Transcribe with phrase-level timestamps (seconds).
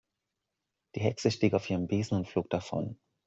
[0.95, 2.97] Die Hexe stieg auf ihren Besen und flog davon.